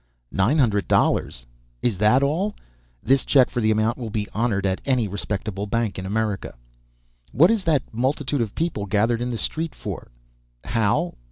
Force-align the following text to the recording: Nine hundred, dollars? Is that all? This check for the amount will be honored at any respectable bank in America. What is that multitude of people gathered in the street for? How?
Nine 0.31 0.57
hundred, 0.57 0.87
dollars? 0.87 1.45
Is 1.83 1.99
that 1.99 2.23
all? 2.23 2.55
This 3.03 3.23
check 3.23 3.51
for 3.51 3.61
the 3.61 3.69
amount 3.69 3.99
will 3.99 4.09
be 4.09 4.27
honored 4.33 4.65
at 4.65 4.81
any 4.83 5.07
respectable 5.07 5.67
bank 5.67 5.99
in 5.99 6.07
America. 6.07 6.55
What 7.31 7.51
is 7.51 7.63
that 7.65 7.83
multitude 7.93 8.41
of 8.41 8.55
people 8.55 8.87
gathered 8.87 9.21
in 9.21 9.29
the 9.29 9.37
street 9.37 9.75
for? 9.75 10.09
How? 10.63 11.17